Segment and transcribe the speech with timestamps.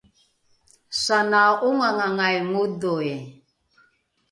[1.03, 3.13] sana’ongangangai ngodhoi